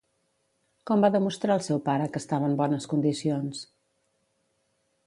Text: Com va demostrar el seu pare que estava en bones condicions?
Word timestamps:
Com 0.91 1.03
va 1.05 1.11
demostrar 1.15 1.57
el 1.57 1.61
seu 1.67 1.83
pare 1.91 2.09
que 2.15 2.23
estava 2.25 2.51
en 2.53 2.59
bones 2.63 2.91
condicions? 2.95 3.63